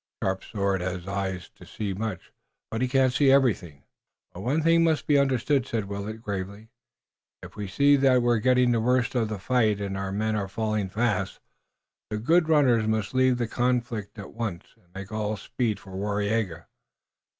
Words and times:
"Sharp 0.23 0.43
Sword 0.43 0.81
has 0.81 1.07
eyes 1.07 1.47
to 1.53 1.63
see 1.63 1.93
much, 1.93 2.33
but 2.71 2.81
he 2.81 2.87
cannot 2.87 3.13
see 3.13 3.29
everything." 3.31 3.83
"But 4.33 4.39
one 4.41 4.63
thing 4.63 4.83
must 4.83 5.05
be 5.05 5.19
understood," 5.19 5.67
said 5.67 5.85
Willet, 5.85 6.23
gravely. 6.23 6.69
"If 7.43 7.55
we 7.55 7.67
see 7.67 7.95
that 7.97 8.23
we 8.23 8.29
are 8.29 8.39
getting 8.39 8.71
the 8.71 8.81
worst 8.81 9.13
of 9.13 9.29
the 9.29 9.37
fight 9.37 9.79
and 9.79 9.95
our 9.95 10.11
men 10.11 10.35
are 10.35 10.47
falling 10.47 10.89
fast, 10.89 11.39
the 12.09 12.17
good 12.17 12.49
runners 12.49 12.87
must 12.87 13.13
leave 13.13 13.37
the 13.37 13.47
conflict 13.47 14.17
at 14.17 14.33
once 14.33 14.73
and 14.75 14.91
make 14.95 15.11
all 15.11 15.37
speed 15.37 15.79
for 15.79 15.91
Waraiyageh. 15.91 16.65